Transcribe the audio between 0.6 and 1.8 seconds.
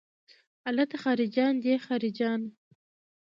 الته خارجيان دي